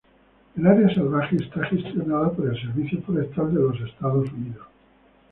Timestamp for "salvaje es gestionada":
0.95-2.31